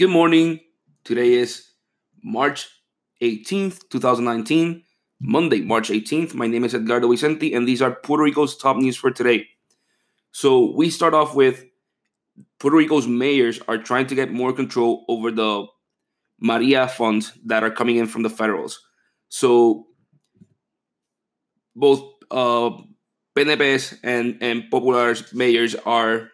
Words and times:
Good 0.00 0.08
morning. 0.08 0.60
Today 1.04 1.34
is 1.34 1.72
March 2.24 2.70
18th, 3.20 3.90
2019, 3.90 4.82
Monday, 5.20 5.60
March 5.60 5.90
18th. 5.90 6.32
My 6.32 6.46
name 6.46 6.64
is 6.64 6.74
Edgardo 6.74 7.06
Vicente, 7.06 7.52
and 7.52 7.68
these 7.68 7.82
are 7.82 7.90
Puerto 7.90 8.22
Rico's 8.22 8.56
top 8.56 8.78
news 8.78 8.96
for 8.96 9.10
today. 9.10 9.46
So, 10.32 10.74
we 10.74 10.88
start 10.88 11.12
off 11.12 11.34
with 11.34 11.66
Puerto 12.58 12.78
Rico's 12.78 13.06
mayors 13.06 13.60
are 13.68 13.76
trying 13.76 14.06
to 14.06 14.14
get 14.14 14.32
more 14.32 14.54
control 14.54 15.04
over 15.06 15.30
the 15.30 15.66
Maria 16.40 16.88
funds 16.88 17.34
that 17.44 17.62
are 17.62 17.70
coming 17.70 17.96
in 17.96 18.06
from 18.06 18.22
the 18.22 18.30
federals. 18.30 18.80
So, 19.28 19.84
both 21.76 22.00
uh, 22.30 22.70
PNPs 23.36 23.98
and, 24.02 24.38
and 24.40 24.70
Popular 24.70 25.14
mayors 25.34 25.74
are 25.74 26.30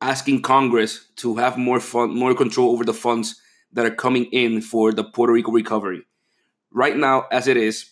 asking 0.00 0.42
Congress 0.42 1.06
to 1.16 1.36
have 1.36 1.58
more 1.58 1.80
fun, 1.80 2.14
more 2.14 2.34
control 2.34 2.70
over 2.70 2.84
the 2.84 2.94
funds 2.94 3.40
that 3.72 3.84
are 3.84 3.94
coming 3.94 4.26
in 4.26 4.60
for 4.60 4.92
the 4.92 5.04
Puerto 5.04 5.32
Rico 5.32 5.52
recovery. 5.52 6.02
Right 6.70 6.96
now, 6.96 7.26
as 7.32 7.48
it 7.48 7.56
is, 7.56 7.90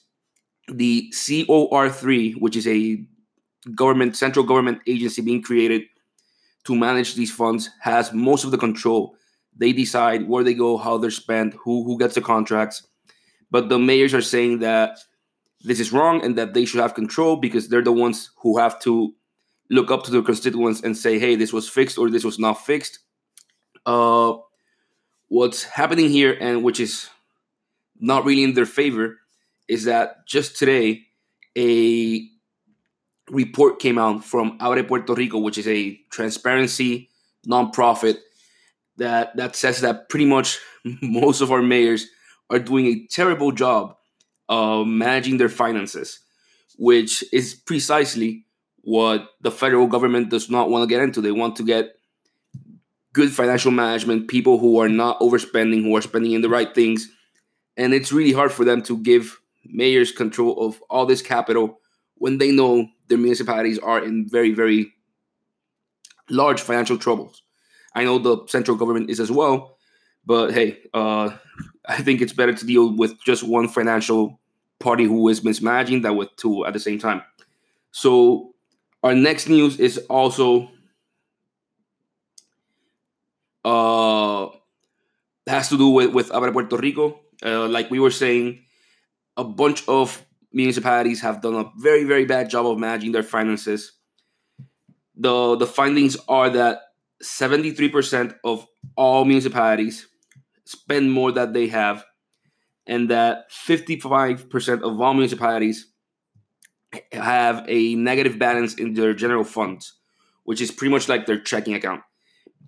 the 0.68 1.10
COR3, 1.12 2.40
which 2.40 2.56
is 2.56 2.66
a 2.66 3.04
government 3.74 4.16
central 4.16 4.44
government 4.44 4.80
agency 4.86 5.22
being 5.22 5.42
created 5.42 5.82
to 6.64 6.74
manage 6.74 7.14
these 7.14 7.32
funds, 7.32 7.70
has 7.80 8.12
most 8.12 8.44
of 8.44 8.50
the 8.50 8.58
control. 8.58 9.16
They 9.56 9.72
decide 9.72 10.28
where 10.28 10.44
they 10.44 10.54
go, 10.54 10.76
how 10.76 10.98
they're 10.98 11.10
spent, 11.10 11.54
who 11.54 11.84
who 11.84 11.98
gets 11.98 12.14
the 12.14 12.20
contracts. 12.20 12.86
But 13.50 13.68
the 13.68 13.78
mayors 13.78 14.14
are 14.14 14.22
saying 14.22 14.58
that 14.60 14.98
this 15.62 15.80
is 15.80 15.92
wrong 15.92 16.22
and 16.24 16.36
that 16.36 16.54
they 16.54 16.64
should 16.64 16.80
have 16.80 16.94
control 16.94 17.36
because 17.36 17.68
they're 17.68 17.82
the 17.82 17.92
ones 17.92 18.30
who 18.42 18.58
have 18.58 18.78
to 18.80 19.14
look 19.70 19.90
up 19.90 20.04
to 20.04 20.10
their 20.10 20.22
constituents 20.22 20.80
and 20.82 20.96
say, 20.96 21.18
hey, 21.18 21.36
this 21.36 21.52
was 21.52 21.68
fixed 21.68 21.98
or 21.98 22.10
this 22.10 22.24
was 22.24 22.38
not 22.38 22.64
fixed. 22.64 23.00
Uh, 23.84 24.34
what's 25.28 25.64
happening 25.64 26.08
here, 26.08 26.36
and 26.40 26.62
which 26.62 26.80
is 26.80 27.08
not 27.98 28.24
really 28.24 28.44
in 28.44 28.54
their 28.54 28.66
favor, 28.66 29.18
is 29.68 29.84
that 29.84 30.26
just 30.26 30.56
today, 30.56 31.02
a 31.56 32.28
report 33.30 33.80
came 33.80 33.98
out 33.98 34.24
from 34.24 34.58
Abre 34.58 34.86
Puerto 34.86 35.14
Rico, 35.14 35.38
which 35.38 35.58
is 35.58 35.66
a 35.66 35.98
transparency 36.10 37.10
nonprofit 37.46 38.18
that 38.96 39.36
that 39.36 39.56
says 39.56 39.80
that 39.80 40.08
pretty 40.08 40.24
much 40.24 40.58
most 41.02 41.40
of 41.40 41.52
our 41.52 41.62
mayors 41.62 42.06
are 42.50 42.58
doing 42.58 42.86
a 42.86 43.06
terrible 43.10 43.52
job 43.52 43.96
of 44.48 44.86
managing 44.86 45.38
their 45.38 45.48
finances, 45.48 46.20
which 46.78 47.24
is 47.32 47.54
precisely 47.54 48.45
what 48.86 49.30
the 49.40 49.50
federal 49.50 49.88
government 49.88 50.28
does 50.28 50.48
not 50.48 50.70
want 50.70 50.80
to 50.80 50.86
get 50.86 51.02
into. 51.02 51.20
They 51.20 51.32
want 51.32 51.56
to 51.56 51.64
get 51.64 51.96
good 53.12 53.32
financial 53.32 53.72
management, 53.72 54.28
people 54.28 54.58
who 54.58 54.78
are 54.78 54.88
not 54.88 55.18
overspending, 55.18 55.82
who 55.82 55.96
are 55.96 56.00
spending 56.00 56.30
in 56.32 56.40
the 56.40 56.48
right 56.48 56.72
things. 56.72 57.08
And 57.76 57.92
it's 57.92 58.12
really 58.12 58.30
hard 58.30 58.52
for 58.52 58.64
them 58.64 58.82
to 58.82 58.96
give 58.96 59.40
mayors 59.64 60.12
control 60.12 60.64
of 60.64 60.80
all 60.88 61.04
this 61.04 61.20
capital 61.20 61.80
when 62.18 62.38
they 62.38 62.52
know 62.52 62.86
their 63.08 63.18
municipalities 63.18 63.80
are 63.80 64.04
in 64.04 64.28
very, 64.28 64.52
very 64.52 64.92
large 66.30 66.60
financial 66.60 66.96
troubles. 66.96 67.42
I 67.92 68.04
know 68.04 68.20
the 68.20 68.46
central 68.46 68.76
government 68.76 69.10
is 69.10 69.18
as 69.18 69.32
well, 69.32 69.78
but 70.24 70.52
hey, 70.52 70.78
uh, 70.94 71.30
I 71.88 72.02
think 72.02 72.20
it's 72.20 72.32
better 72.32 72.54
to 72.54 72.64
deal 72.64 72.96
with 72.96 73.20
just 73.24 73.42
one 73.42 73.66
financial 73.66 74.38
party 74.78 75.04
who 75.04 75.28
is 75.28 75.42
mismanaging 75.42 76.02
than 76.02 76.16
with 76.16 76.36
two 76.36 76.64
at 76.64 76.72
the 76.72 76.78
same 76.78 77.00
time. 77.00 77.22
So 77.90 78.52
our 79.06 79.14
next 79.14 79.48
news 79.48 79.78
is 79.78 79.98
also 80.10 80.68
uh, 83.64 84.48
has 85.46 85.68
to 85.68 85.78
do 85.78 85.90
with, 85.90 86.12
with 86.12 86.28
Abre 86.30 86.52
Puerto 86.52 86.76
Rico. 86.76 87.20
Uh, 87.44 87.68
like 87.68 87.88
we 87.88 88.00
were 88.00 88.10
saying, 88.10 88.64
a 89.36 89.44
bunch 89.44 89.86
of 89.86 90.26
municipalities 90.52 91.20
have 91.20 91.40
done 91.40 91.54
a 91.54 91.70
very, 91.78 92.02
very 92.02 92.24
bad 92.24 92.50
job 92.50 92.66
of 92.66 92.78
managing 92.78 93.12
their 93.12 93.22
finances. 93.22 93.92
The, 95.14 95.54
the 95.54 95.66
findings 95.68 96.16
are 96.26 96.50
that 96.50 96.80
73% 97.22 98.34
of 98.42 98.66
all 98.96 99.24
municipalities 99.24 100.08
spend 100.64 101.12
more 101.12 101.30
than 101.30 101.52
they 101.52 101.68
have, 101.68 102.04
and 102.88 103.08
that 103.10 103.52
55% 103.52 104.82
of 104.82 105.00
all 105.00 105.14
municipalities 105.14 105.92
have 107.12 107.64
a 107.68 107.94
negative 107.94 108.38
balance 108.38 108.74
in 108.74 108.94
their 108.94 109.14
general 109.14 109.44
funds, 109.44 109.94
which 110.44 110.60
is 110.60 110.70
pretty 110.70 110.92
much 110.92 111.08
like 111.08 111.26
their 111.26 111.40
checking 111.40 111.74
account. 111.74 112.02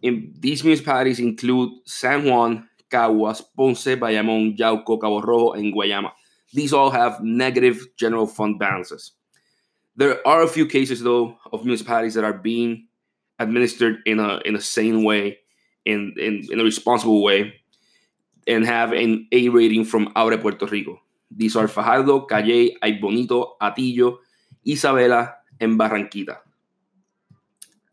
In 0.03 0.35
these 0.39 0.63
municipalities 0.65 1.19
include 1.19 1.71
San 1.87 2.25
Juan, 2.25 2.69
Caguas, 2.91 3.43
Ponce, 3.57 3.97
Bayamón, 3.97 4.57
Yauco, 4.57 5.01
Cabo 5.01 5.21
Rojo, 5.21 5.53
and 5.53 5.75
Guayama. 5.75 6.13
These 6.53 6.73
all 6.73 6.91
have 6.91 7.23
negative 7.23 7.87
general 7.97 8.27
fund 8.27 8.59
balances. 8.59 9.13
There 9.97 10.27
are 10.27 10.43
a 10.43 10.49
few 10.49 10.67
cases, 10.67 11.03
though, 11.03 11.37
of 11.53 11.65
municipalities 11.65 12.15
that 12.15 12.25
are 12.25 12.33
being 12.33 12.87
administered 13.39 13.99
in 14.07 14.21
a 14.21 14.41
in 14.45 14.57
a 14.57 14.61
sane 14.61 15.05
way, 15.05 15.39
in 15.85 16.15
in, 16.19 16.45
in 16.51 16.61
a 16.61 16.65
responsible 16.65 17.23
way, 17.23 17.55
and 18.47 18.65
have 18.65 18.93
an 18.93 19.27
A 19.33 19.49
rating 19.49 19.85
from 19.85 20.13
Abre 20.15 20.41
Puerto 20.41 20.67
Rico. 20.67 21.01
Are 21.57 21.69
Fajardo, 21.69 22.27
Cayey, 22.27 22.77
Ay 22.83 22.93
Bonito, 23.01 23.57
Hatillo, 23.61 24.19
Isabela, 24.67 25.35
and 25.61 25.79
Barranquita. 25.79 26.39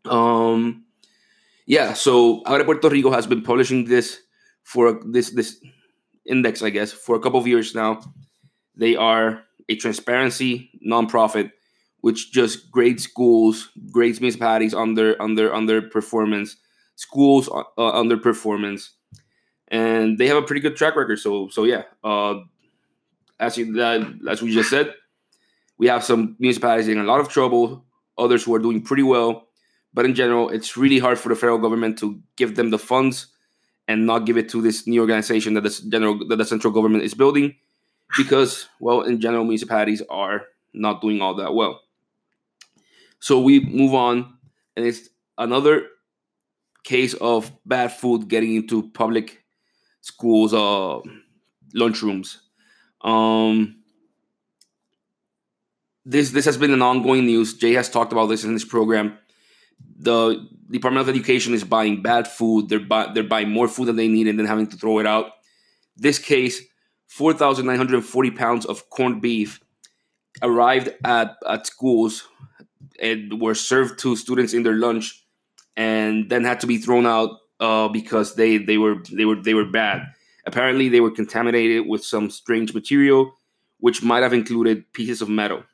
Um, 0.04 0.84
yeah, 1.66 1.92
so 1.92 2.42
Abre 2.44 2.64
Puerto 2.64 2.88
Rico 2.88 3.10
has 3.10 3.26
been 3.26 3.42
publishing 3.42 3.84
this 3.84 4.20
for 4.62 5.00
this 5.04 5.30
this 5.30 5.60
index, 6.24 6.62
I 6.62 6.70
guess, 6.70 6.92
for 6.92 7.16
a 7.16 7.20
couple 7.20 7.40
of 7.40 7.46
years 7.46 7.74
now. 7.74 8.00
They 8.76 8.94
are 8.96 9.42
a 9.68 9.76
transparency 9.76 10.70
nonprofit 10.86 11.50
which 12.00 12.30
just 12.30 12.70
grades 12.70 13.02
schools, 13.02 13.70
grades 13.90 14.20
municipalities 14.20 14.74
their 15.34 15.52
on 15.52 15.66
their 15.66 15.82
performance, 15.82 16.56
schools 16.94 17.48
uh, 17.48 17.90
performance, 18.16 18.92
and 19.68 20.18
they 20.18 20.28
have 20.28 20.36
a 20.36 20.42
pretty 20.42 20.60
good 20.60 20.76
track 20.76 20.94
record. 20.94 21.18
So 21.18 21.48
so 21.48 21.64
yeah, 21.64 21.82
uh, 22.04 22.34
as 23.38 23.56
you, 23.56 23.80
uh, 23.80 24.04
as 24.28 24.42
we 24.42 24.52
just 24.52 24.70
said, 24.70 24.94
we 25.78 25.86
have 25.88 26.04
some 26.04 26.36
municipalities 26.38 26.88
in 26.88 26.98
a 26.98 27.04
lot 27.04 27.20
of 27.20 27.28
trouble, 27.28 27.84
others 28.16 28.44
who 28.44 28.54
are 28.54 28.58
doing 28.58 28.82
pretty 28.82 29.02
well. 29.02 29.48
But 29.92 30.04
in 30.04 30.14
general, 30.14 30.50
it's 30.50 30.76
really 30.76 30.98
hard 30.98 31.18
for 31.18 31.28
the 31.28 31.34
federal 31.34 31.58
government 31.58 31.98
to 31.98 32.20
give 32.36 32.54
them 32.54 32.70
the 32.70 32.78
funds 32.78 33.28
and 33.88 34.06
not 34.06 34.26
give 34.26 34.36
it 34.36 34.48
to 34.50 34.60
this 34.60 34.86
new 34.86 35.00
organization 35.00 35.54
that 35.54 35.62
the 35.62 35.82
general 35.88 36.26
that 36.28 36.36
the 36.36 36.44
central 36.44 36.72
government 36.72 37.04
is 37.04 37.14
building, 37.14 37.54
because 38.16 38.68
well, 38.80 39.02
in 39.02 39.20
general, 39.20 39.44
municipalities 39.44 40.02
are 40.10 40.42
not 40.74 41.00
doing 41.00 41.22
all 41.22 41.34
that 41.34 41.54
well. 41.54 41.80
So 43.20 43.40
we 43.40 43.60
move 43.60 43.94
on, 43.94 44.34
and 44.76 44.84
it's 44.84 45.08
another 45.38 45.86
case 46.84 47.14
of 47.14 47.50
bad 47.64 47.92
food 47.92 48.28
getting 48.28 48.54
into 48.54 48.90
public 48.90 49.42
schools' 50.00 50.52
uh, 50.52 51.00
lunchrooms. 51.74 52.38
Um, 53.06 53.76
this 56.04 56.32
this 56.32 56.44
has 56.44 56.58
been 56.58 56.72
an 56.72 56.82
ongoing 56.82 57.24
news. 57.24 57.54
Jay 57.54 57.72
has 57.74 57.88
talked 57.88 58.12
about 58.12 58.26
this 58.26 58.44
in 58.44 58.52
this 58.52 58.64
program. 58.64 59.16
The 59.98 60.46
Department 60.70 61.08
of 61.08 61.14
Education 61.14 61.54
is 61.54 61.64
buying 61.64 62.02
bad 62.02 62.26
food. 62.26 62.68
They're 62.68 62.80
buy, 62.80 63.12
they're 63.14 63.22
buying 63.22 63.50
more 63.50 63.68
food 63.68 63.86
than 63.86 63.96
they 63.96 64.08
need 64.08 64.26
and 64.26 64.38
then 64.38 64.46
having 64.46 64.66
to 64.68 64.76
throw 64.76 64.98
it 64.98 65.06
out. 65.06 65.26
This 65.96 66.18
case, 66.18 66.60
four 67.06 67.32
thousand 67.32 67.66
nine 67.66 67.76
hundred 67.76 68.04
forty 68.04 68.30
pounds 68.30 68.66
of 68.66 68.90
corned 68.90 69.22
beef 69.22 69.60
arrived 70.42 70.90
at 71.04 71.36
at 71.48 71.66
schools 71.66 72.28
and 73.00 73.40
were 73.40 73.54
served 73.54 73.98
to 74.00 74.16
students 74.16 74.52
in 74.52 74.64
their 74.64 74.74
lunch, 74.74 75.24
and 75.76 76.28
then 76.28 76.44
had 76.44 76.60
to 76.60 76.66
be 76.66 76.78
thrown 76.78 77.06
out 77.06 77.30
uh, 77.60 77.88
because 77.88 78.34
they 78.34 78.58
they 78.58 78.78
were 78.78 78.96
they 79.12 79.24
were 79.24 79.40
they 79.40 79.54
were 79.54 79.64
bad. 79.64 80.02
Apparently, 80.46 80.88
they 80.88 81.00
were 81.00 81.10
contaminated 81.10 81.86
with 81.86 82.04
some 82.04 82.30
strange 82.30 82.72
material, 82.72 83.32
which 83.80 84.02
might 84.02 84.22
have 84.22 84.32
included 84.32 84.90
pieces 84.92 85.20
of 85.20 85.28
metal. 85.28 85.64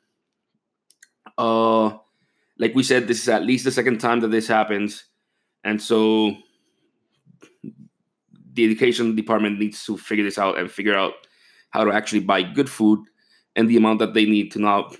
Uh, 1.37 1.97
like 2.57 2.73
we 2.75 2.83
said, 2.83 3.07
this 3.07 3.21
is 3.21 3.29
at 3.29 3.43
least 3.43 3.65
the 3.65 3.71
second 3.71 3.99
time 3.99 4.19
that 4.21 4.31
this 4.31 4.47
happens, 4.47 5.05
and 5.63 5.81
so 5.81 6.35
the 8.53 8.65
education 8.65 9.15
department 9.15 9.59
needs 9.59 9.83
to 9.85 9.97
figure 9.97 10.23
this 10.23 10.37
out 10.37 10.57
and 10.57 10.71
figure 10.71 10.95
out 10.95 11.13
how 11.71 11.83
to 11.83 11.91
actually 11.91 12.19
buy 12.19 12.43
good 12.43 12.69
food 12.69 12.99
and 13.55 13.69
the 13.69 13.77
amount 13.77 13.99
that 13.99 14.13
they 14.13 14.25
need 14.25 14.51
to 14.51 14.59
not 14.59 14.95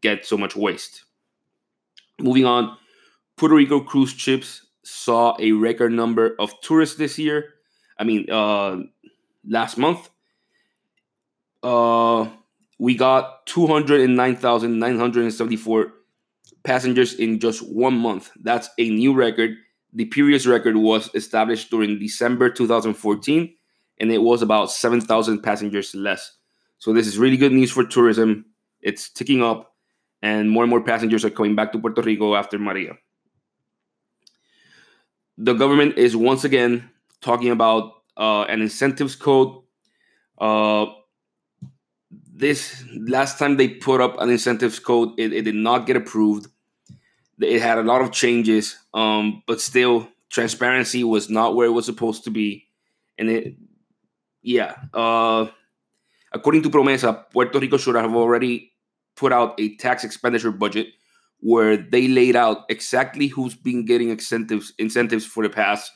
get 0.00 0.24
so 0.24 0.36
much 0.36 0.56
waste. 0.56 1.04
Moving 2.18 2.46
on, 2.46 2.76
Puerto 3.36 3.54
Rico 3.54 3.80
cruise 3.80 4.12
ships 4.12 4.66
saw 4.82 5.36
a 5.38 5.52
record 5.52 5.92
number 5.92 6.34
of 6.38 6.58
tourists 6.62 6.96
this 6.96 7.18
year 7.18 7.54
I 8.00 8.04
mean, 8.04 8.28
uh, 8.30 8.78
last 9.46 9.76
month, 9.76 10.08
uh, 11.62 12.26
we 12.78 12.94
got 12.94 13.44
209,974 13.46 15.92
passengers 16.62 17.14
in 17.14 17.38
just 17.38 17.60
one 17.60 17.98
month. 17.98 18.30
That's 18.42 18.70
a 18.78 18.88
new 18.88 19.12
record. 19.12 19.56
The 19.92 20.06
previous 20.06 20.46
record 20.46 20.76
was 20.76 21.10
established 21.14 21.70
during 21.70 21.98
December 21.98 22.48
2014, 22.48 23.54
and 23.98 24.10
it 24.10 24.22
was 24.22 24.40
about 24.40 24.70
7,000 24.70 25.42
passengers 25.42 25.94
less. 25.94 26.38
So 26.78 26.94
this 26.94 27.06
is 27.06 27.18
really 27.18 27.36
good 27.36 27.52
news 27.52 27.70
for 27.70 27.84
tourism. 27.84 28.46
It's 28.80 29.10
ticking 29.10 29.42
up, 29.42 29.74
and 30.22 30.50
more 30.50 30.64
and 30.64 30.70
more 30.70 30.82
passengers 30.82 31.22
are 31.22 31.30
coming 31.30 31.54
back 31.54 31.72
to 31.72 31.78
Puerto 31.78 32.00
Rico 32.00 32.34
after 32.34 32.58
Maria. 32.58 32.94
The 35.36 35.52
government 35.52 35.98
is 35.98 36.16
once 36.16 36.44
again 36.44 36.88
talking 37.20 37.50
about 37.50 37.92
uh, 38.16 38.42
an 38.42 38.62
incentives 38.62 39.16
code. 39.16 39.62
Uh, 40.38 40.86
this 42.34 42.84
last 43.06 43.38
time 43.38 43.56
they 43.56 43.68
put 43.68 44.00
up 44.00 44.20
an 44.20 44.30
incentives 44.30 44.78
code, 44.78 45.10
it, 45.18 45.32
it 45.32 45.42
did 45.42 45.54
not 45.54 45.86
get 45.86 45.96
approved. 45.96 46.48
It 47.38 47.60
had 47.60 47.78
a 47.78 47.82
lot 47.82 48.02
of 48.02 48.12
changes, 48.12 48.78
um, 48.92 49.42
but 49.46 49.60
still, 49.60 50.08
transparency 50.30 51.04
was 51.04 51.28
not 51.28 51.54
where 51.54 51.66
it 51.66 51.72
was 51.72 51.86
supposed 51.86 52.24
to 52.24 52.30
be. 52.30 52.68
And 53.18 53.28
it, 53.28 53.56
yeah, 54.42 54.74
uh, 54.94 55.48
according 56.32 56.62
to 56.62 56.70
Promesa, 56.70 57.24
Puerto 57.32 57.58
Rico 57.58 57.76
should 57.76 57.96
have 57.96 58.14
already 58.14 58.72
put 59.16 59.32
out 59.32 59.58
a 59.58 59.76
tax 59.76 60.04
expenditure 60.04 60.50
budget 60.52 60.88
where 61.40 61.76
they 61.76 62.08
laid 62.08 62.36
out 62.36 62.64
exactly 62.68 63.26
who's 63.26 63.54
been 63.54 63.84
getting 63.84 64.10
incentives 64.10 64.72
incentives 64.78 65.26
for 65.26 65.42
the 65.42 65.50
past 65.50 65.90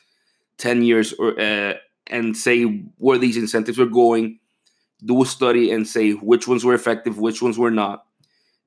10 0.57 0.83
years 0.83 1.13
or 1.13 1.39
uh, 1.39 1.73
and 2.07 2.37
say 2.37 2.63
where 2.97 3.17
these 3.17 3.37
incentives 3.37 3.79
are 3.79 3.85
going 3.85 4.39
do 5.03 5.21
a 5.21 5.25
study 5.25 5.71
and 5.71 5.87
say 5.87 6.11
which 6.11 6.47
ones 6.47 6.63
were 6.63 6.73
effective, 6.73 7.17
which 7.17 7.41
ones 7.41 7.57
were 7.57 7.71
not. 7.71 8.05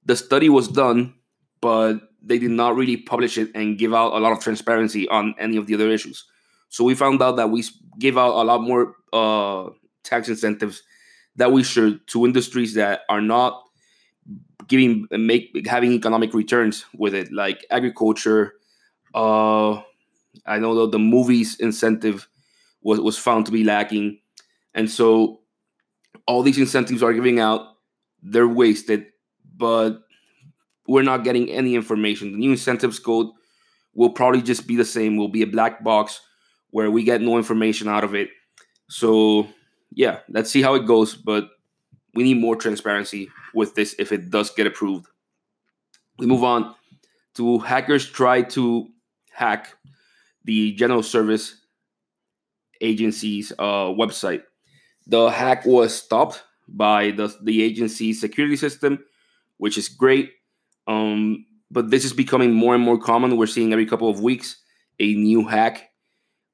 The 0.05 0.17
study 0.17 0.49
was 0.49 0.69
done, 0.69 1.15
but 1.61 1.99
they 2.23 2.39
did 2.39 2.51
not 2.51 2.77
really 2.77 2.97
publish 2.97 3.39
it 3.39 3.51
and 3.55 3.79
give 3.79 3.95
out 3.95 4.13
a 4.13 4.19
lot 4.19 4.33
of 4.33 4.41
transparency 4.41 5.09
on 5.09 5.35
any 5.39 5.57
of 5.57 5.67
the 5.67 5.75
other 5.75 5.89
issues. 5.89 6.25
So 6.69 6.85
we 6.85 6.95
found 6.95 7.23
out 7.23 7.37
that 7.37 7.51
we 7.51 7.65
give 7.99 8.19
out 8.19 8.35
a 8.35 8.45
lot 8.45 8.61
more 8.61 8.95
uh, 9.13 9.71
tax 10.05 10.29
incentives 10.29 10.83
that 11.37 11.53
we 11.53 11.63
should 11.63 12.07
to 12.09 12.25
industries 12.25 12.75
that 12.75 13.03
are 13.09 13.21
not 13.21 13.63
giving 14.67 15.07
make 15.11 15.67
having 15.67 15.93
economic 15.93 16.35
returns 16.35 16.85
with 16.95 17.15
it, 17.15 17.33
like 17.33 17.65
agriculture. 17.71 18.55
Uh, 19.15 19.81
I 20.47 20.59
know 20.59 20.75
the, 20.75 20.91
the 20.93 20.99
movies 20.99 21.57
incentive 21.61 22.29
was 22.83 23.01
was 23.01 23.19
found 23.19 23.47
to 23.47 23.53
be 23.53 23.65
lacking, 23.65 24.21
and 24.75 24.91
so 24.91 25.41
all 26.27 26.43
these 26.43 26.59
incentives 26.59 27.03
are 27.03 27.13
giving 27.13 27.41
out, 27.41 27.77
they're 28.23 28.49
wasted, 28.49 29.07
but 29.57 30.01
we're 30.87 31.03
not 31.03 31.25
getting 31.25 31.51
any 31.51 31.75
information. 31.75 32.33
The 32.33 32.39
new 32.39 32.51
incentives 32.51 32.99
code 32.99 33.29
will 33.95 34.11
probably 34.11 34.43
just 34.43 34.67
be 34.67 34.77
the 34.77 34.85
same, 34.85 35.17
will 35.17 35.29
be 35.29 35.43
a 35.43 35.47
black 35.47 35.83
box 35.83 36.21
where 36.71 36.91
we 36.91 37.03
get 37.03 37.23
no 37.23 37.37
information 37.37 37.89
out 37.89 38.05
of 38.05 38.15
it. 38.15 38.29
So, 38.89 39.49
yeah, 39.91 40.21
let's 40.29 40.51
see 40.51 40.63
how 40.63 40.75
it 40.75 40.87
goes, 40.87 41.15
but 41.15 41.49
we 42.15 42.23
need 42.23 42.39
more 42.39 42.57
transparency 42.57 43.31
with 43.55 43.75
this 43.75 43.95
if 43.99 44.13
it 44.13 44.31
does 44.31 44.51
get 44.51 44.67
approved. 44.67 45.07
We 46.19 46.27
move 46.27 46.45
on 46.45 46.75
to 47.35 47.59
hackers 47.59 48.07
try 48.07 48.43
to 48.43 48.89
hack 49.31 49.75
the 50.49 50.73
General 50.73 51.03
Service 51.03 51.61
Agency's 52.81 53.53
uh, 53.59 53.93
website. 53.93 54.45
The 55.07 55.29
hack 55.29 55.67
was 55.67 55.95
stopped 55.95 56.43
by 56.67 57.11
the, 57.11 57.37
the 57.43 57.63
agency's 57.63 58.19
security 58.19 58.57
system, 58.57 59.05
which 59.59 59.77
is 59.77 59.91
great. 59.91 60.31
Um, 60.87 61.45
but 61.71 61.91
this 61.91 62.07
is 62.07 62.15
becoming 62.15 62.55
more 62.55 62.75
and 62.75 62.83
more 62.83 62.97
common. 62.97 63.37
We're 63.37 63.47
seeing 63.47 63.73
every 63.73 63.85
couple 63.85 64.09
of 64.09 64.21
weeks 64.21 64.57
a 64.99 65.13
new 65.13 65.47
hack 65.47 65.91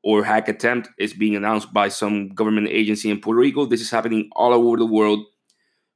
or 0.02 0.24
hack 0.24 0.48
attempt 0.48 0.88
is 0.98 1.12
being 1.12 1.36
announced 1.36 1.72
by 1.72 1.88
some 1.88 2.30
government 2.30 2.66
agency 2.70 3.10
in 3.10 3.20
Puerto 3.20 3.38
Rico. 3.38 3.64
This 3.64 3.80
is 3.80 3.92
happening 3.92 4.28
all 4.32 4.52
over 4.52 4.76
the 4.76 4.86
world. 4.86 5.20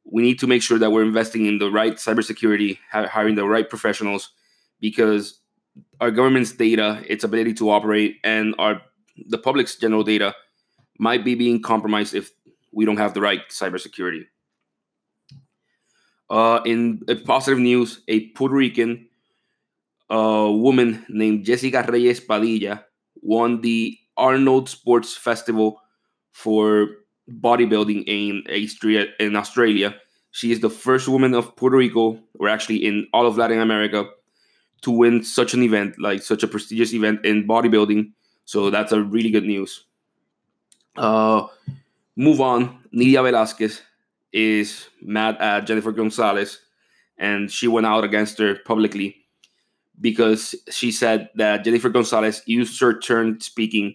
We 0.05 0.23
need 0.23 0.39
to 0.39 0.47
make 0.47 0.63
sure 0.63 0.79
that 0.79 0.93
we're 0.93 1.03
investing 1.03 1.47
in 1.47 1.59
the 1.59 1.69
right 1.69 1.95
cybersecurity, 1.95 2.79
hiring 2.93 3.35
the 3.35 3.45
right 3.45 3.69
professionals, 3.69 4.31
because 4.81 5.41
our 6.01 6.11
government's 6.11 6.53
data, 6.53 7.03
its 7.09 7.25
ability 7.25 7.55
to 7.55 7.71
operate, 7.71 8.17
and 8.25 8.55
our 8.59 8.81
the 9.27 9.39
public's 9.39 9.77
general 9.77 10.05
data 10.05 10.35
might 10.99 11.25
be 11.25 11.35
being 11.35 11.61
compromised 11.61 12.15
if 12.15 12.31
we 12.73 12.85
don't 12.85 12.99
have 12.99 13.15
the 13.15 13.21
right 13.21 13.41
cybersecurity. 13.51 14.27
Uh, 16.31 16.61
in 16.65 17.01
positive 17.25 17.59
news, 17.59 18.03
a 18.09 18.29
Puerto 18.31 18.55
Rican 18.55 19.09
uh, 20.11 20.49
woman 20.51 21.05
named 21.09 21.45
Jessica 21.45 21.85
Reyes 21.89 22.21
Padilla 22.21 22.85
won 23.23 23.61
the 23.61 23.99
Arnold 24.17 24.69
Sports 24.69 25.17
Festival 25.17 25.81
for 26.33 26.89
bodybuilding 27.31 28.05
in 28.07 28.43
Austria. 28.51 29.07
In 29.19 29.37
Australia, 29.37 29.95
she 30.31 30.53
is 30.53 30.61
the 30.61 30.71
first 30.71 31.09
woman 31.09 31.35
of 31.35 31.57
Puerto 31.57 31.77
Rico, 31.77 32.19
or 32.39 32.49
actually 32.49 32.85
in 32.85 33.07
all 33.13 33.27
of 33.27 33.39
Latin 33.39 33.61
America, 33.61 34.09
to 34.83 34.91
win 34.91 35.23
such 35.23 35.55
an 35.55 35.63
event, 35.63 35.99
like 35.99 36.23
such 36.23 36.43
a 36.43 36.49
prestigious 36.49 36.93
event 36.93 37.25
in 37.25 37.47
bodybuilding. 37.47 38.13
So 38.45 38.71
that's 38.71 38.93
a 38.93 39.03
really 39.03 39.31
good 39.31 39.45
news. 39.45 39.85
Uh, 40.97 41.47
move 42.17 42.41
on. 42.41 42.79
Nydia 42.93 43.23
Velázquez 43.23 43.81
is 44.33 44.89
mad 45.03 45.37
at 45.39 45.67
Jennifer 45.67 45.93
Gonzalez, 45.93 46.61
and 47.19 47.51
she 47.51 47.69
went 47.69 47.87
out 47.87 48.05
against 48.05 48.39
her 48.39 48.57
publicly 48.65 49.17
because 50.01 50.55
she 50.71 50.93
said 50.93 51.29
that 51.35 51.65
Jennifer 51.65 51.89
Gonzalez 51.89 52.43
used 52.47 52.81
her 52.81 52.99
turn 52.99 53.41
speaking 53.41 53.95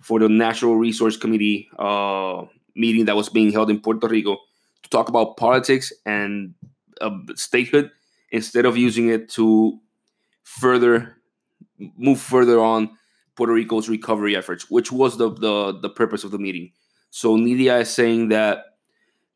for 0.00 0.18
the 0.18 0.28
Natural 0.28 0.76
Resource 0.76 1.16
Committee 1.16 1.68
uh, 1.78 2.44
meeting 2.74 3.04
that 3.06 3.16
was 3.16 3.28
being 3.28 3.52
held 3.52 3.70
in 3.70 3.80
Puerto 3.80 4.08
Rico 4.08 4.38
to 4.82 4.90
talk 4.90 5.08
about 5.08 5.36
politics 5.36 5.92
and 6.06 6.54
uh, 7.00 7.10
statehood 7.34 7.90
instead 8.30 8.64
of 8.64 8.76
using 8.76 9.08
it 9.08 9.28
to 9.30 9.78
further 10.48 11.16
move 11.96 12.20
further 12.20 12.58
on 12.58 12.90
Puerto 13.36 13.52
Rico's 13.52 13.88
recovery 13.88 14.34
efforts, 14.34 14.70
which 14.70 14.90
was 14.90 15.16
the, 15.16 15.30
the, 15.30 15.78
the 15.80 15.90
purpose 15.90 16.24
of 16.24 16.30
the 16.30 16.38
meeting. 16.38 16.72
So 17.10 17.36
Nydia 17.36 17.78
is 17.78 17.90
saying 17.90 18.28
that 18.30 18.64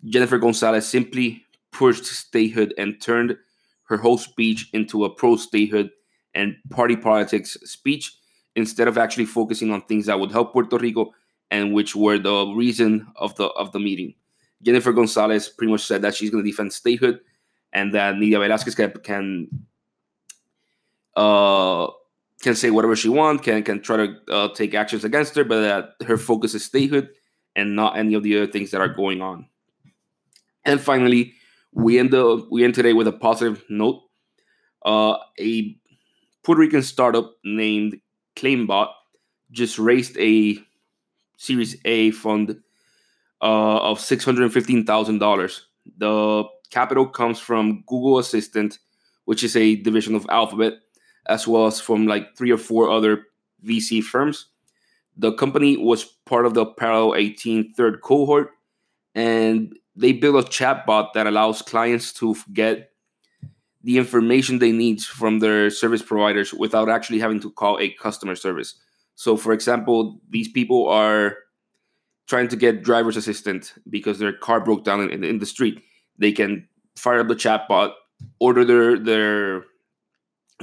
Jennifer 0.05 0.39
Gonzalez 0.39 0.87
simply 0.89 1.45
pushed 1.71 2.05
statehood 2.07 2.75
and 2.77 3.01
turned 3.01 3.37
her 3.85 3.99
whole 3.99 4.19
speech 4.19 4.69
into 4.73 5.05
a 5.05 5.11
pro 5.11 5.37
statehood 5.37 5.91
and 6.35 6.57
party 6.71 6.97
politics 6.97 7.57
speech 7.65 8.13
instead 8.57 8.89
of 8.89 8.99
actually 8.99 9.27
focusing 9.27 9.71
on 9.71 9.83
things 9.83 10.07
that 10.07 10.19
would 10.19 10.33
help 10.33 10.53
Puerto 10.53 10.79
Rico 10.79 11.13
and 11.51 11.75
which 11.75 11.95
were 11.95 12.19
the 12.19 12.47
reason 12.57 13.07
of 13.17 13.35
the 13.37 13.47
of 13.49 13.73
the 13.73 13.79
meeting. 13.79 14.15
Jennifer 14.63 14.93
Gonzalez 14.93 15.49
pretty 15.49 15.71
much 15.71 15.85
said 15.85 16.03
that 16.03 16.15
she's 16.15 16.31
going 16.31 16.43
to 16.43 16.51
defend 16.51 16.73
statehood 16.73 17.21
and 17.73 17.95
that 17.95 18.17
Nydia 18.17 18.39
Velázquez 18.39 18.77
can, 18.77 18.93
can 19.03 19.49
uh, 21.17 21.87
can 22.43 22.55
say 22.55 22.71
whatever 22.71 22.97
she 22.97 23.09
wants, 23.09 23.45
can 23.45 23.63
can 23.63 23.81
try 23.83 23.97
to 23.97 24.17
uh, 24.31 24.49
take 24.55 24.75
actions 24.75 25.05
against 25.05 25.35
her, 25.37 25.45
but 25.45 25.61
that 25.61 26.07
her 26.07 26.19
focus 26.19 26.55
is 26.55 26.65
statehood 26.65 27.09
and 27.55 27.77
not 27.77 27.97
any 27.97 28.15
of 28.15 28.23
the 28.23 28.37
other 28.37 28.51
things 28.51 28.71
that 28.71 28.81
are 28.81 28.89
going 28.89 29.21
on. 29.21 29.47
And 30.65 30.81
finally, 30.81 31.35
we 31.73 31.99
end 31.99 32.11
the 32.11 32.47
we 32.51 32.65
end 32.65 32.75
today 32.75 32.93
with 32.93 33.07
a 33.07 33.13
positive 33.13 33.65
note. 33.69 34.03
Uh, 34.85 35.17
a 35.39 35.77
Puerto 36.43 36.61
Rican 36.61 36.83
startup 36.83 37.37
named 37.45 38.01
ClaimBot 38.37 38.89
just 39.51 39.79
raised 39.79 40.17
a 40.19 40.59
Series 41.37 41.77
A 41.85 42.11
fund 42.13 42.63
uh, 43.41 43.79
of 43.79 44.01
six 44.01 44.25
hundred 44.25 44.53
fifteen 44.53 44.85
thousand 44.85 45.19
dollars. 45.19 45.67
The 45.99 46.45
capital 46.71 47.07
comes 47.07 47.39
from 47.39 47.85
Google 47.87 48.19
Assistant, 48.19 48.79
which 49.25 49.43
is 49.43 49.57
a 49.57 49.77
division 49.77 50.15
of 50.15 50.27
Alphabet, 50.31 50.75
as 51.27 51.47
well 51.47 51.67
as 51.67 51.81
from 51.81 52.07
like 52.07 52.37
three 52.37 52.51
or 52.51 52.59
four 52.59 52.91
other 52.91 53.25
VC 53.65 54.03
firms. 54.03 54.47
The 55.17 55.33
company 55.33 55.77
was 55.77 56.05
part 56.05 56.47
of 56.47 56.55
the 56.55 56.67
Parallel 56.67 57.17
18 57.17 57.75
third 57.75 58.01
cohort, 58.01 58.51
and 59.15 59.75
they 59.95 60.13
built 60.13 60.47
a 60.47 60.49
chatbot 60.49 61.13
that 61.13 61.27
allows 61.27 61.63
clients 61.63 62.13
to 62.15 62.35
get 62.53 62.91
the 63.85 63.99
information 63.99 64.59
they 64.59 64.73
need 64.73 65.03
from 65.03 65.41
their 65.41 65.69
service 65.69 66.03
providers 66.03 66.55
without 66.55 66.89
actually 66.89 67.19
having 67.19 67.41
to 67.41 67.51
call 67.51 67.79
a 67.79 67.91
customer 67.91 68.37
service. 68.37 68.75
So, 69.17 69.37
for 69.37 69.53
example, 69.53 70.21
these 70.31 70.49
people 70.49 70.89
are 70.89 71.37
trying 72.27 72.49
to 72.49 72.57
get 72.57 72.83
driver's 72.83 73.17
assistant 73.17 73.75
because 73.91 74.19
their 74.19 74.33
car 74.33 74.61
broke 74.61 74.85
down 74.85 75.11
in, 75.11 75.25
in 75.25 75.39
the 75.39 75.47
street. 75.47 75.83
They 76.19 76.33
can 76.33 76.67
fire 76.97 77.21
up 77.21 77.29
the 77.29 77.35
chatbot, 77.35 77.93
order 78.39 78.65
their 78.65 78.99
their 78.99 79.65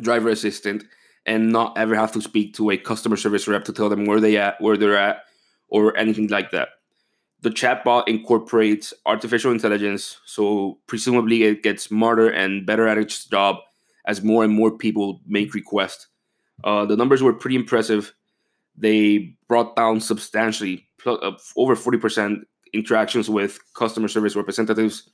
driver 0.01 0.29
assistant, 0.29 0.83
and 1.25 1.51
not 1.51 1.77
ever 1.77 1.95
have 1.95 2.11
to 2.13 2.21
speak 2.21 2.53
to 2.55 2.71
a 2.71 2.77
customer 2.77 3.15
service 3.15 3.47
rep 3.47 3.63
to 3.65 3.73
tell 3.73 3.89
them 3.89 4.05
where 4.05 4.19
they 4.19 4.37
at, 4.37 4.59
where 4.61 4.77
they're 4.77 4.97
at, 4.97 5.23
or 5.67 5.95
anything 5.97 6.27
like 6.27 6.51
that. 6.51 6.69
The 7.41 7.49
chatbot 7.49 8.07
incorporates 8.07 8.93
artificial 9.05 9.51
intelligence, 9.51 10.19
so 10.25 10.79
presumably 10.87 11.43
it 11.43 11.63
gets 11.63 11.83
smarter 11.83 12.29
and 12.29 12.65
better 12.65 12.87
at 12.87 12.97
its 12.97 13.25
job 13.25 13.57
as 14.05 14.23
more 14.23 14.43
and 14.43 14.53
more 14.53 14.71
people 14.71 15.21
make 15.25 15.53
requests. 15.53 16.07
Uh, 16.63 16.85
the 16.85 16.97
numbers 16.97 17.23
were 17.23 17.33
pretty 17.33 17.55
impressive. 17.55 18.13
They 18.75 19.37
brought 19.47 19.75
down 19.75 20.01
substantially, 20.01 20.87
uh, 21.05 21.31
over 21.55 21.75
40% 21.75 22.41
interactions 22.73 23.29
with 23.29 23.59
customer 23.73 24.07
service 24.07 24.35
representatives, 24.35 25.09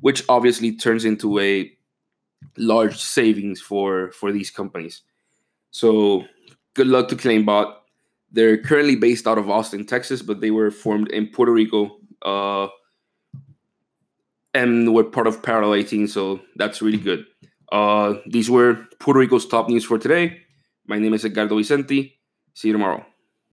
which 0.00 0.24
obviously 0.28 0.76
turns 0.76 1.04
into 1.04 1.38
a 1.38 1.70
large 2.56 2.96
savings 2.96 3.60
for 3.60 4.10
for 4.12 4.32
these 4.32 4.50
companies. 4.50 5.02
So 5.70 6.24
good 6.74 6.86
luck 6.86 7.08
to 7.08 7.16
ClaimBot. 7.16 7.74
They're 8.30 8.58
currently 8.58 8.96
based 8.96 9.26
out 9.26 9.38
of 9.38 9.48
Austin, 9.48 9.86
Texas, 9.86 10.22
but 10.22 10.40
they 10.40 10.50
were 10.50 10.70
formed 10.70 11.08
in 11.10 11.28
Puerto 11.28 11.52
Rico 11.52 11.98
uh, 12.22 12.68
and 14.54 14.94
were 14.94 15.04
part 15.04 15.26
of 15.26 15.42
Parallel 15.42 15.76
18, 15.76 16.08
so 16.08 16.40
that's 16.56 16.82
really 16.82 16.98
good. 16.98 17.24
Uh, 17.72 18.14
these 18.26 18.50
were 18.50 18.86
Puerto 19.00 19.20
Rico's 19.20 19.46
top 19.46 19.68
news 19.68 19.84
for 19.84 19.98
today. 19.98 20.42
My 20.86 20.98
name 20.98 21.14
is 21.14 21.24
Edgardo 21.24 21.56
Vicente. 21.56 22.18
See 22.54 22.68
you 22.68 22.72
tomorrow. 22.72 23.04